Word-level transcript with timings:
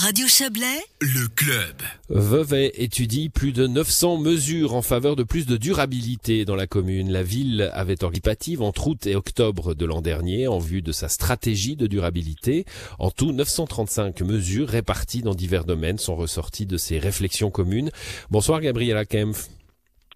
Radio 0.00 0.28
Chablais, 0.28 0.78
Le 1.00 1.26
club. 1.26 1.74
Vevey 2.08 2.70
étudie 2.76 3.30
plus 3.30 3.50
de 3.50 3.66
900 3.66 4.18
mesures 4.18 4.76
en 4.76 4.80
faveur 4.80 5.16
de 5.16 5.24
plus 5.24 5.44
de 5.44 5.56
durabilité 5.56 6.44
dans 6.44 6.54
la 6.54 6.68
commune. 6.68 7.10
La 7.10 7.24
ville 7.24 7.68
avait 7.72 8.04
organisative 8.04 8.62
entre 8.62 8.86
août 8.86 9.08
et 9.08 9.16
octobre 9.16 9.74
de 9.74 9.84
l'an 9.84 10.00
dernier 10.00 10.46
en 10.46 10.60
vue 10.60 10.82
de 10.82 10.92
sa 10.92 11.08
stratégie 11.08 11.74
de 11.74 11.88
durabilité. 11.88 12.64
En 13.00 13.10
tout, 13.10 13.32
935 13.32 14.20
mesures 14.20 14.68
réparties 14.68 15.22
dans 15.22 15.34
divers 15.34 15.64
domaines 15.64 15.98
sont 15.98 16.14
ressorties 16.14 16.66
de 16.66 16.76
ces 16.76 17.00
réflexions 17.00 17.50
communes. 17.50 17.90
Bonsoir 18.30 18.60
Gabriela 18.60 19.04
Kempf. 19.04 19.48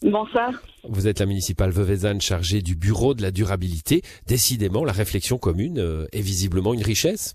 Bonsoir. 0.01 0.53
Vous 0.85 1.09
êtes 1.09 1.19
la 1.19 1.27
municipale 1.27 1.73
veuvezanne 1.73 2.21
chargée 2.21 2.63
du 2.63 2.77
bureau 2.77 3.15
de 3.15 3.23
la 3.23 3.33
durabilité. 3.33 4.03
Décidément, 4.29 4.85
la 4.85 4.93
réflexion 4.93 5.39
commune 5.39 5.81
euh, 5.81 6.07
est 6.13 6.21
visiblement 6.21 6.73
une 6.73 6.85
richesse. 6.85 7.35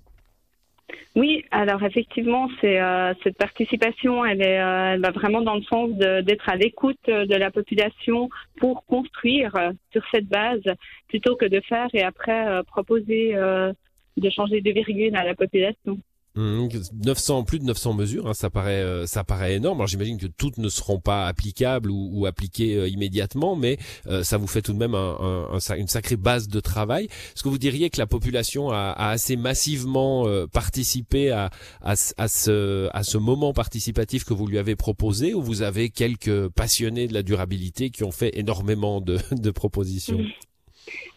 Oui, 1.17 1.36
alors 1.51 1.83
effectivement, 1.83 2.49
c'est 2.61 2.81
euh, 2.81 3.13
cette 3.23 3.37
participation, 3.37 4.25
elle, 4.25 4.41
est, 4.41 4.59
euh, 4.59 4.93
elle 4.93 5.01
va 5.01 5.11
vraiment 5.11 5.41
dans 5.41 5.55
le 5.55 5.63
sens 5.63 5.91
d'être 5.91 6.49
à 6.49 6.55
l'écoute 6.55 6.97
euh, 7.09 7.25
de 7.25 7.35
la 7.35 7.51
population 7.51 8.29
pour 8.57 8.85
construire 8.85 9.55
euh, 9.55 9.71
sur 9.91 10.03
cette 10.11 10.27
base, 10.27 10.61
plutôt 11.07 11.35
que 11.35 11.45
de 11.45 11.59
faire 11.61 11.87
et 11.93 12.03
après 12.03 12.63
proposer 12.65 13.33
de 13.33 14.29
changer 14.29 14.61
de 14.61 14.71
virgule 14.71 15.15
à 15.15 15.23
la 15.23 15.35
population. 15.35 15.99
Hum, 16.37 16.69
900, 17.03 17.43
plus 17.45 17.57
de 17.57 17.63
900 17.65 17.93
mesures, 17.95 18.27
hein, 18.27 18.35
ça 18.35 18.51
paraît, 18.51 18.83
euh, 18.83 19.07
ça 19.07 19.23
paraît 19.23 19.55
énorme. 19.55 19.79
Alors 19.79 19.87
j'imagine 19.87 20.19
que 20.19 20.27
toutes 20.27 20.59
ne 20.59 20.69
seront 20.69 20.99
pas 20.99 21.25
applicables 21.25 21.89
ou, 21.89 22.25
appliquées 22.27 22.75
euh, 22.77 22.87
immédiatement, 22.87 23.55
mais 23.55 23.79
euh, 24.05 24.23
ça 24.23 24.37
vous 24.37 24.45
fait 24.45 24.61
tout 24.61 24.73
de 24.73 24.77
même 24.77 24.93
un, 24.93 25.17
un- 25.53 25.75
une 25.77 25.87
sacrée 25.87 26.15
base 26.15 26.47
de 26.47 26.59
travail. 26.59 27.05
Est-ce 27.05 27.41
que 27.41 27.49
vous 27.49 27.57
diriez 27.57 27.89
que 27.89 27.97
la 27.97 28.05
population 28.05 28.69
a, 28.69 28.91
a 28.91 29.09
assez 29.09 29.35
massivement 29.35 30.27
euh, 30.27 30.45
participé 30.45 31.31
à, 31.31 31.49
à, 31.81 31.95
ce- 31.95 32.13
à 32.17 32.27
ce, 32.27 32.89
à 32.93 33.01
ce 33.03 33.17
moment 33.17 33.51
participatif 33.53 34.23
que 34.23 34.35
vous 34.35 34.45
lui 34.45 34.59
avez 34.59 34.75
proposé, 34.75 35.33
ou 35.33 35.41
vous 35.41 35.63
avez 35.63 35.89
quelques 35.89 36.49
passionnés 36.49 37.07
de 37.07 37.15
la 37.15 37.23
durabilité 37.23 37.89
qui 37.89 38.03
ont 38.03 38.11
fait 38.11 38.37
énormément 38.37 39.01
de, 39.01 39.17
de 39.31 39.49
propositions? 39.51 40.19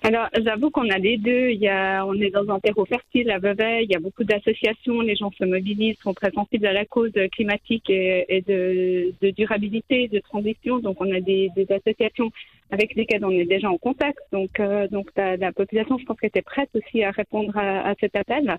Alors, 0.02 0.28
j'avoue 0.44 0.70
qu'on 0.70 0.88
a 0.88 0.98
les 0.98 1.16
deux. 1.18 1.50
Il 1.50 1.60
y 1.60 1.68
a, 1.68 2.04
on 2.06 2.14
est 2.14 2.30
dans 2.30 2.48
un 2.48 2.58
terreau 2.58 2.84
fertile 2.84 3.30
à 3.30 3.38
Vevey. 3.38 3.84
Il 3.84 3.90
y 3.90 3.94
a 3.94 4.00
beaucoup 4.00 4.24
d'associations. 4.24 5.00
Les 5.00 5.16
gens 5.16 5.30
se 5.32 5.44
mobilisent, 5.44 5.98
sont 5.98 6.14
très 6.14 6.30
sensibles 6.30 6.66
à 6.66 6.72
la 6.72 6.84
cause 6.84 7.12
climatique 7.32 7.90
et, 7.90 8.42
de, 8.46 9.30
durabilité, 9.30 10.08
de 10.08 10.18
transition. 10.20 10.78
Donc, 10.78 11.00
on 11.00 11.10
a 11.12 11.20
des, 11.20 11.50
associations 11.70 12.30
avec 12.70 12.94
lesquelles 12.94 13.24
on 13.24 13.30
est 13.30 13.44
déjà 13.44 13.70
en 13.70 13.78
contact. 13.78 14.18
Donc, 14.32 14.58
euh, 14.60 14.88
donc 14.88 15.08
la, 15.16 15.36
la 15.36 15.52
population, 15.52 15.98
je 15.98 16.05
pense 16.05 16.16
était 16.22 16.42
prête 16.42 16.70
aussi 16.74 17.02
à 17.02 17.10
répondre 17.10 17.56
à, 17.56 17.94
cet 18.00 18.16
appel. 18.16 18.58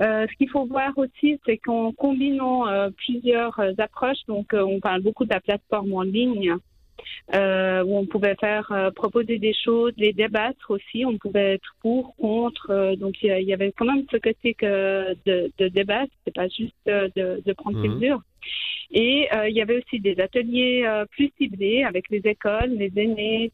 Euh, 0.00 0.26
ce 0.30 0.36
qu'il 0.36 0.48
faut 0.48 0.64
voir 0.64 0.92
aussi, 0.96 1.38
c'est 1.44 1.58
qu'en 1.58 1.92
combinant 1.92 2.66
euh, 2.66 2.90
plusieurs 2.96 3.60
approches, 3.78 4.24
donc 4.26 4.52
on 4.52 4.80
parle 4.80 5.02
beaucoup 5.02 5.24
de 5.24 5.30
la 5.30 5.40
plateforme 5.40 5.92
en 5.92 6.02
ligne, 6.02 6.56
euh, 7.34 7.82
où 7.84 7.96
on 7.96 8.06
pouvait 8.06 8.36
faire 8.36 8.70
euh, 8.72 8.90
proposer 8.90 9.38
des 9.38 9.54
choses, 9.54 9.92
les 9.96 10.12
débattre 10.12 10.70
aussi. 10.70 11.04
On 11.04 11.16
pouvait 11.18 11.54
être 11.54 11.74
pour, 11.80 12.14
contre. 12.16 12.70
euh, 12.70 12.96
donc 12.96 13.22
il 13.22 13.30
y 13.44 13.52
avait 13.54 13.72
quand 13.72 13.86
même 13.86 14.04
ce 14.10 14.18
côté 14.18 14.54
que 14.54 15.14
de, 15.26 15.50
de 15.58 15.68
débat. 15.68 16.04
C'est 16.24 16.34
pas 16.34 16.48
juste 16.48 16.74
euh, 16.88 17.08
de, 17.16 17.42
de 17.44 17.52
prendre 17.52 17.80
ses 17.80 17.88
Mhm. 17.88 17.94
mesures. 17.94 18.22
Et 18.90 19.28
euh, 19.34 19.48
il 19.48 19.56
y 19.56 19.62
avait 19.62 19.78
aussi 19.78 20.00
des 20.00 20.20
ateliers 20.20 20.84
euh, 20.86 21.06
plus 21.06 21.30
ciblés 21.38 21.84
avec 21.84 22.10
les 22.10 22.20
écoles, 22.24 22.70
les 22.76 22.92
aînés, 22.96 23.50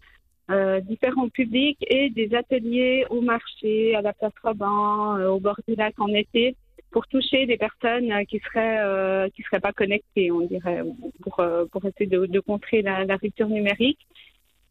euh, 0.50 0.80
différents 0.80 1.28
publics 1.28 1.78
et 1.88 2.10
des 2.10 2.34
ateliers 2.34 3.04
au 3.10 3.20
marché, 3.20 3.94
à 3.94 4.02
la 4.02 4.12
place 4.12 4.32
Robin, 4.42 5.18
euh, 5.20 5.28
au 5.28 5.38
bord 5.40 5.60
du 5.68 5.74
lac 5.76 5.94
en 6.00 6.08
été 6.08 6.56
pour 6.90 7.06
toucher 7.06 7.46
des 7.46 7.56
personnes 7.56 8.10
euh, 8.12 8.24
qui 8.24 8.38
seraient 8.38 8.78
euh, 8.80 9.28
qui 9.34 9.42
seraient 9.42 9.60
pas 9.60 9.72
connectées, 9.72 10.30
on 10.30 10.40
dirait, 10.40 10.82
pour 11.22 11.40
euh, 11.40 11.66
pour 11.66 11.84
essayer 11.84 12.06
de, 12.06 12.40
contrer 12.40 12.82
la, 12.82 13.04
rupture 13.16 13.48
numérique. 13.48 14.00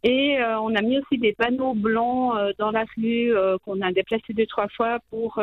Et 0.03 0.37
on 0.39 0.75
a 0.75 0.81
mis 0.83 0.99
aussi 0.99 1.17
des 1.17 1.33
panneaux 1.33 1.73
blancs 1.73 2.37
dans 2.59 2.69
la 2.69 2.85
rue 2.95 3.33
qu'on 3.65 3.81
a 3.81 3.91
déplacés 3.91 4.31
deux 4.31 4.45
trois 4.45 4.67
fois 4.69 4.99
pour 5.09 5.41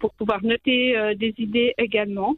pour 0.00 0.12
pouvoir 0.14 0.42
noter 0.42 1.14
des 1.14 1.32
idées 1.38 1.72
également. 1.78 2.34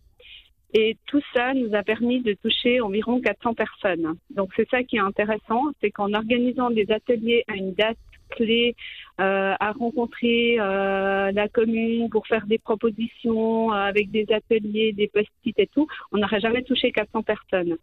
Et 0.74 0.98
tout 1.06 1.22
ça 1.34 1.54
nous 1.54 1.74
a 1.74 1.82
permis 1.82 2.20
de 2.20 2.34
toucher 2.34 2.82
environ 2.82 3.20
400 3.20 3.54
personnes. 3.54 4.16
Donc 4.30 4.50
c'est 4.56 4.68
ça 4.68 4.82
qui 4.82 4.96
est 4.96 5.00
intéressant, 5.00 5.62
c'est 5.80 5.90
qu'en 5.90 6.12
organisant 6.12 6.70
des 6.70 6.92
ateliers 6.92 7.44
à 7.48 7.54
une 7.56 7.72
date 7.72 7.96
clé, 8.28 8.74
euh, 9.20 9.54
à 9.58 9.72
rencontrer 9.72 10.56
euh, 10.60 11.32
la 11.32 11.48
commune 11.48 12.08
pour 12.10 12.26
faire 12.26 12.46
des 12.46 12.58
propositions 12.58 13.72
euh, 13.72 13.76
avec 13.76 14.10
des 14.10 14.26
ateliers, 14.32 14.92
des 14.92 15.08
post-it 15.08 15.58
et 15.58 15.66
tout, 15.66 15.86
on 16.12 16.18
n'aurait 16.18 16.40
jamais 16.40 16.62
touché 16.62 16.92
400 16.92 17.22
personnes. 17.22 17.76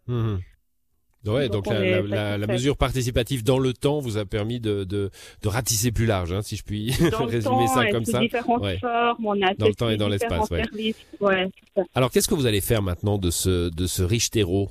Ouais, 1.24 1.48
donc, 1.48 1.64
Donc, 1.64 1.66
on 1.68 1.70
la, 1.74 1.84
est 1.84 1.90
la- 1.90 2.00
la- 2.02 2.06
la 2.06 2.30
satisfait. 2.32 2.52
mesure 2.52 2.76
participative 2.76 3.42
dans 3.42 3.58
le 3.58 3.72
temps 3.72 3.98
vous 3.98 4.16
a 4.16 4.24
permis 4.24 4.60
de, 4.60 4.84
de, 4.84 5.10
de 5.42 5.48
ratisser 5.48 5.90
plus 5.90 6.06
large, 6.06 6.32
hein, 6.32 6.40
si 6.42 6.54
je 6.54 6.62
puis 6.62 6.90
résumer 7.26 7.40
temps 7.40 7.66
ça 7.66 7.90
comme 7.90 8.04
ça. 8.04 8.20
différentes 8.20 8.62
Ouais. 8.62 8.78
formes, 8.78 9.26
on 9.26 9.42
a 9.42 9.52
Dans 9.54 9.66
le 9.66 9.74
temps 9.74 9.88
et 9.88 9.96
dans 9.96 10.08
l'espace, 10.08 10.48
ouais. 10.50 10.62
Ouais. 11.20 11.48
Alors, 11.96 12.12
qu'est-ce 12.12 12.28
que 12.28 12.34
vous 12.36 12.46
allez 12.46 12.60
faire 12.60 12.80
maintenant 12.80 13.18
de 13.18 13.30
ce, 13.30 13.70
de 13.74 13.86
ce 13.88 14.04
riche 14.04 14.30
terreau? 14.30 14.70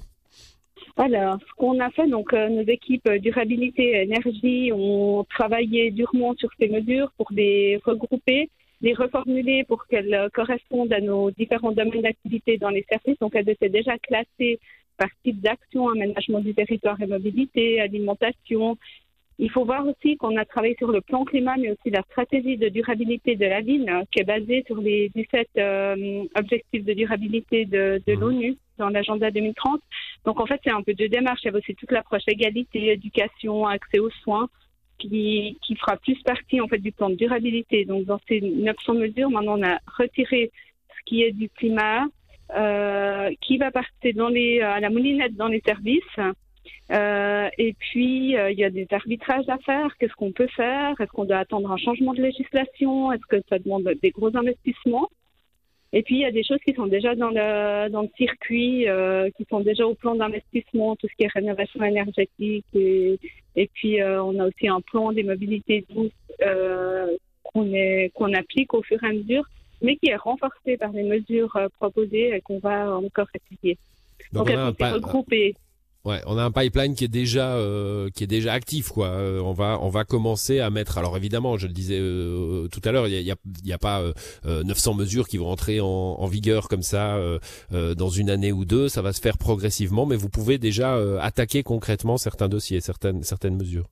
Alors, 0.97 1.37
ce 1.41 1.53
qu'on 1.57 1.79
a 1.81 1.89
fait, 1.91 2.07
donc 2.07 2.33
euh, 2.33 2.47
nos 2.47 2.61
équipes 2.63 3.07
euh, 3.09 3.19
durabilité 3.19 3.83
et 3.83 4.03
énergie 4.03 4.71
ont 4.73 5.25
travaillé 5.29 5.91
durement 5.91 6.33
sur 6.35 6.49
ces 6.57 6.69
mesures 6.69 7.11
pour 7.17 7.27
les 7.31 7.81
regrouper, 7.85 8.49
les 8.81 8.93
reformuler 8.93 9.65
pour 9.65 9.85
qu'elles 9.87 10.13
euh, 10.13 10.29
correspondent 10.33 10.93
à 10.93 11.01
nos 11.01 11.31
différents 11.31 11.73
domaines 11.73 12.03
d'activité 12.03 12.57
dans 12.57 12.69
les 12.69 12.85
services. 12.89 13.19
Donc, 13.19 13.35
elles 13.35 13.49
étaient 13.49 13.67
déjà 13.69 13.97
classées 13.97 14.59
par 14.97 15.09
type 15.25 15.41
d'action, 15.41 15.89
aménagement 15.89 16.39
du 16.39 16.53
territoire 16.53 17.01
et 17.01 17.07
mobilité, 17.07 17.81
alimentation. 17.81 18.77
Il 19.37 19.51
faut 19.51 19.65
voir 19.65 19.85
aussi 19.85 20.15
qu'on 20.15 20.37
a 20.37 20.45
travaillé 20.45 20.75
sur 20.77 20.91
le 20.91 21.01
plan 21.01 21.25
climat, 21.25 21.57
mais 21.57 21.71
aussi 21.71 21.89
la 21.89 22.03
stratégie 22.03 22.55
de 22.55 22.69
durabilité 22.69 23.35
de 23.35 23.45
la 23.45 23.59
ville, 23.59 23.89
euh, 23.89 24.03
qui 24.11 24.21
est 24.21 24.23
basée 24.23 24.63
sur 24.65 24.77
les 24.77 25.09
17 25.09 25.49
euh, 25.57 26.23
objectifs 26.35 26.85
de 26.85 26.93
durabilité 26.93 27.65
de, 27.65 28.01
de 28.07 28.13
Mhm. 28.13 28.19
l'ONU 28.21 28.57
dans 28.77 28.89
l'agenda 28.89 29.31
2030. 29.31 29.81
Donc 30.25 30.39
en 30.39 30.45
fait, 30.45 30.59
c'est 30.63 30.71
un 30.71 30.81
peu 30.81 30.93
de 30.93 31.07
démarche. 31.07 31.41
Il 31.43 31.45
y 31.45 31.49
avait 31.49 31.59
aussi 31.59 31.75
toute 31.75 31.91
l'approche 31.91 32.23
égalité, 32.27 32.91
éducation, 32.91 33.67
accès 33.67 33.99
aux 33.99 34.09
soins, 34.09 34.49
qui, 34.97 35.57
qui 35.61 35.75
fera 35.75 35.97
plus 35.97 36.21
partie 36.23 36.61
en 36.61 36.67
fait 36.67 36.79
du 36.79 36.91
plan 36.91 37.09
de 37.09 37.15
durabilité. 37.15 37.85
Donc 37.85 38.05
dans 38.05 38.19
ces 38.27 38.41
900 38.41 38.93
mesures, 38.95 39.29
maintenant 39.29 39.59
on 39.59 39.63
a 39.63 39.79
retiré 39.97 40.51
ce 40.89 41.03
qui 41.05 41.23
est 41.23 41.31
du 41.31 41.49
climat, 41.49 42.05
euh, 42.55 43.31
qui 43.41 43.57
va 43.57 43.71
passer 43.71 44.13
dans 44.13 44.29
les, 44.29 44.61
à 44.61 44.79
la 44.79 44.89
moulinette 44.89 45.35
dans 45.35 45.47
les 45.47 45.61
services. 45.65 46.19
Euh, 46.91 47.49
et 47.57 47.73
puis, 47.73 48.37
euh, 48.37 48.51
il 48.51 48.59
y 48.59 48.63
a 48.63 48.69
des 48.69 48.87
arbitrages 48.91 49.49
à 49.49 49.57
faire. 49.59 49.95
Qu'est-ce 49.97 50.13
qu'on 50.13 50.31
peut 50.31 50.47
faire? 50.55 50.99
Est-ce 50.99 51.09
qu'on 51.09 51.25
doit 51.25 51.37
attendre 51.37 51.71
un 51.71 51.77
changement 51.77 52.13
de 52.13 52.21
législation? 52.21 53.11
Est-ce 53.11 53.25
que 53.27 53.41
ça 53.49 53.59
demande 53.59 53.89
des 54.01 54.11
gros 54.11 54.35
investissements? 54.35 55.09
Et 55.97 56.03
puis, 56.03 56.15
il 56.15 56.21
y 56.21 56.25
a 56.25 56.31
des 56.31 56.43
choses 56.43 56.59
qui 56.59 56.73
sont 56.73 56.87
déjà 56.87 57.15
dans 57.15 57.29
le, 57.29 57.87
dans 57.89 58.01
le 58.01 58.09
circuit, 58.17 58.85
euh, 58.89 59.29
qui 59.37 59.45
sont 59.49 59.61
déjà 59.61 59.87
au 59.87 59.95
plan 59.95 60.13
d'investissement, 60.13 60.97
tout 60.97 61.07
ce 61.07 61.15
qui 61.15 61.23
est 61.23 61.33
rénovation 61.33 61.81
énergétique. 61.85 62.65
Et, 62.73 63.17
et 63.55 63.69
puis, 63.73 64.01
euh, 64.01 64.21
on 64.21 64.37
a 64.37 64.45
aussi 64.45 64.67
un 64.67 64.81
plan 64.81 65.13
des 65.13 65.23
mobilités 65.23 65.85
douces 65.89 66.11
euh, 66.41 67.15
qu'on 67.43 67.71
qu'on 68.13 68.33
applique 68.33 68.73
au 68.73 68.83
fur 68.83 69.01
et 69.01 69.07
à 69.07 69.13
mesure, 69.13 69.45
mais 69.81 69.95
qui 69.95 70.09
est 70.09 70.17
renforcé 70.17 70.75
par 70.75 70.91
les 70.91 71.03
mesures 71.03 71.55
euh, 71.55 71.69
proposées 71.79 72.35
et 72.35 72.41
qu'on 72.41 72.59
va 72.59 72.97
encore 72.97 73.27
étudier. 73.33 73.77
Donc, 74.33 74.47
Donc, 74.47 74.57
on 74.57 74.59
a 74.59 74.63
un 74.65 74.73
pa-. 74.73 74.99
Ouais, 76.05 76.21
on 76.27 76.37
a 76.37 76.43
un 76.43 76.51
pipeline 76.51 76.93
qui 76.93 77.03
est 77.03 77.07
déjà 77.07 77.55
euh, 77.55 78.11
qui 78.11 78.23
est 78.23 78.27
déjà 78.27 78.53
actif 78.53 78.89
quoi. 78.89 79.07
Euh, 79.07 79.39
on 79.39 79.53
va 79.53 79.79
on 79.81 79.89
va 79.89 80.03
commencer 80.05 80.59
à 80.59 80.69
mettre. 80.69 80.99
Alors 80.99 81.17
évidemment, 81.17 81.57
je 81.57 81.65
le 81.65 81.73
disais 81.73 81.97
euh, 81.99 82.67
tout 82.67 82.81
à 82.85 82.91
l'heure, 82.91 83.07
il 83.07 83.13
y 83.13 83.17
a, 83.17 83.21
y 83.21 83.31
a, 83.31 83.35
y 83.63 83.73
a 83.73 83.77
pas 83.79 84.01
euh, 84.01 84.13
euh, 84.45 84.63
900 84.63 84.93
mesures 84.93 85.27
qui 85.27 85.37
vont 85.37 85.49
entrer 85.49 85.81
en, 85.81 85.87
en 85.87 86.27
vigueur 86.27 86.67
comme 86.67 86.83
ça 86.83 87.17
dans 87.71 88.09
une 88.09 88.29
année 88.29 88.51
ou 88.51 88.65
deux. 88.65 88.87
Ça 88.87 89.01
va 89.01 89.13
se 89.13 89.21
faire 89.21 89.37
progressivement, 89.39 90.05
mais 90.05 90.15
vous 90.15 90.29
pouvez 90.29 90.59
déjà 90.59 90.95
attaquer 91.21 91.63
concrètement 91.63 92.17
certains 92.17 92.49
dossiers, 92.49 92.81
certaines 92.81 93.23
certaines 93.23 93.55
mesures. 93.55 93.89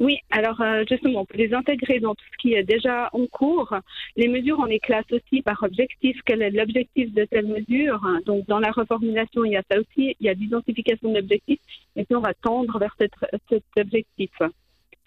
Oui, 0.00 0.18
alors 0.30 0.60
euh, 0.60 0.84
justement, 0.88 1.24
pour 1.24 1.36
les 1.36 1.52
intégrer 1.52 1.98
dans 1.98 2.14
tout 2.14 2.24
ce 2.32 2.36
qui 2.38 2.54
est 2.54 2.62
déjà 2.62 3.10
en 3.12 3.26
cours, 3.26 3.74
les 4.16 4.28
mesures, 4.28 4.58
on 4.60 4.64
les 4.66 4.78
classe 4.78 5.10
aussi 5.10 5.42
par 5.42 5.60
objectif. 5.62 6.20
Quel 6.24 6.40
est 6.42 6.50
l'objectif 6.50 7.12
de 7.12 7.24
telle 7.24 7.46
mesure? 7.46 8.00
Donc, 8.24 8.46
dans 8.46 8.60
la 8.60 8.70
reformulation, 8.70 9.44
il 9.44 9.52
y 9.52 9.56
a 9.56 9.62
ça 9.68 9.78
aussi, 9.78 10.14
il 10.20 10.26
y 10.26 10.28
a 10.28 10.34
l'identification 10.34 11.12
d'objectifs, 11.12 11.58
et 11.96 12.04
puis 12.04 12.14
on 12.14 12.20
va 12.20 12.32
tendre 12.34 12.78
vers 12.78 12.94
cet, 12.98 13.10
cet 13.50 13.64
objectif. 13.78 14.30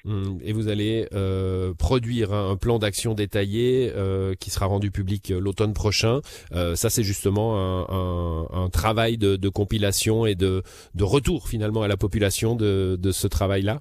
Hum, 0.04 0.40
Et 0.44 0.52
vous 0.52 0.68
allez 0.68 1.08
euh, 1.14 1.74
produire 1.76 2.34
un, 2.34 2.52
un 2.52 2.56
plan 2.58 2.80
d'action 2.80 3.14
détaillé 3.14 3.92
euh, 3.96 4.34
qui 4.40 4.50
sera 4.50 4.66
rendu 4.66 4.90
public 4.90 5.30
euh, 5.32 5.40
l'automne 5.40 5.74
prochain. 5.74 6.22
Euh, 6.54 6.76
ça, 6.76 6.90
c'est 6.90 7.04
justement 7.04 7.56
un, 7.58 7.86
un- 7.88 8.64
un 8.66 8.70
travail 8.70 9.18
de, 9.18 9.36
de 9.36 9.50
compilation 9.50 10.26
et 10.26 10.34
de, 10.36 10.64
de 10.96 11.04
retour 11.04 11.48
finalement 11.48 11.84
à 11.84 11.88
la 11.88 11.98
population 11.98 12.56
de, 12.56 12.98
de 13.00 13.12
ce 13.12 13.28
travail-là. 13.28 13.80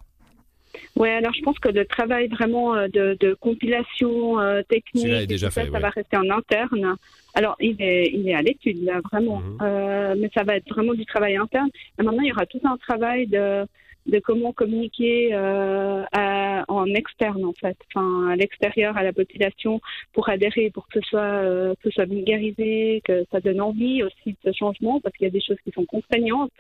Ouais, 0.97 1.11
alors 1.13 1.33
je 1.33 1.41
pense 1.43 1.59
que 1.59 1.69
le 1.69 1.85
travail 1.87 2.29
vraiment 2.29 2.75
euh, 2.75 2.89
de, 2.89 3.17
de 3.21 3.35
compilation 3.35 4.39
euh, 4.41 4.63
technique, 4.63 5.03
Celui-là 5.05 5.21
est 5.21 5.25
et 5.25 5.27
déjà 5.27 5.47
tout 5.49 5.55
ça, 5.55 5.61
fait, 5.63 5.69
ça 5.69 5.73
ouais. 5.75 5.81
va 5.81 5.89
rester 5.91 6.17
en 6.17 6.29
interne. 6.31 6.97
Alors, 7.35 7.57
il 7.61 7.81
est, 7.81 8.11
il 8.13 8.29
est 8.29 8.35
à 8.35 8.43
l'étude, 8.43 8.83
là, 8.85 9.01
vraiment. 9.11 9.39
Mhm. 9.39 9.59
Euh, 9.63 10.15
mais 10.19 10.31
ça 10.35 10.43
va 10.43 10.57
être 10.57 10.69
vraiment 10.69 10.95
du 10.95 11.07
travail 11.07 11.37
interne. 11.37 11.71
Et 11.99 12.03
maintenant, 12.03 12.23
il 12.23 12.29
y 12.29 12.33
aura 12.33 12.45
tout 12.45 12.61
un 12.65 12.77
travail 12.77 13.29
de, 13.29 13.65
de 14.07 14.19
comment 14.19 14.53
communiquer 14.53 15.31
euh, 15.33 16.03
à- 16.13 16.65
en 16.69 16.87
externe, 16.87 17.45
en 17.45 17.53
fait, 17.53 17.77
enfin, 17.95 18.29
à 18.31 18.37
l'extérieur, 18.37 18.97
à 18.97 19.05
la 19.05 19.13
population, 19.13 19.81
pour 20.13 20.29
adhérer, 20.29 20.71
pour 20.71 20.89
que 20.89 21.01
ce 21.01 21.09
soit, 21.09 21.21
euh, 21.21 21.75
que 21.83 21.89
ce 21.89 21.91
soit 21.91 22.05
vulgarisé, 22.07 23.01
que 23.05 23.25
ça 23.31 23.41
donne 23.41 23.61
envie 23.61 24.03
aussi 24.03 24.33
de 24.33 24.37
ce 24.45 24.53
changement, 24.53 25.01
parce 25.01 25.17
qu'il 25.17 25.25
y 25.27 25.31
a 25.31 25.33
des 25.33 25.41
choses 25.41 25.59
qui 25.65 25.71
sont 25.71 25.85
contraignantes. 25.87 26.51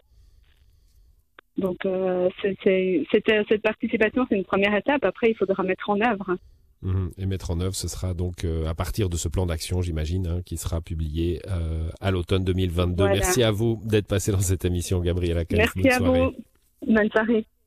Donc, 1.60 1.84
euh, 1.84 2.28
cette, 2.42 3.30
cette 3.48 3.62
participation, 3.62 4.26
c'est 4.28 4.36
une 4.36 4.44
première 4.44 4.74
étape. 4.74 5.04
Après, 5.04 5.30
il 5.30 5.36
faudra 5.36 5.62
mettre 5.62 5.90
en 5.90 6.00
œuvre. 6.00 6.36
Mhm. 6.82 7.10
Et 7.18 7.26
mettre 7.26 7.50
en 7.50 7.60
œuvre, 7.60 7.74
ce 7.74 7.88
sera 7.88 8.14
donc 8.14 8.44
euh, 8.44 8.66
à 8.66 8.74
partir 8.74 9.10
de 9.10 9.16
ce 9.16 9.28
plan 9.28 9.44
d'action, 9.44 9.82
j'imagine, 9.82 10.26
hein, 10.26 10.40
qui 10.44 10.56
sera 10.56 10.80
publié 10.80 11.42
euh, 11.48 11.90
à 12.00 12.10
l'automne 12.10 12.44
2022. 12.44 12.94
Voilà. 12.96 13.14
Merci 13.16 13.42
à 13.42 13.50
vous 13.50 13.80
d'être 13.84 14.06
passé 14.06 14.32
dans 14.32 14.40
cette 14.40 14.64
émission, 14.64 15.00
Gabriela. 15.00 15.42
Merci 15.52 15.82
Bonne 15.82 15.92
à 15.92 15.96
soirée. 15.98 16.20
vous. 16.20 16.94
Bonne 16.94 17.10
soirée. 17.10 17.46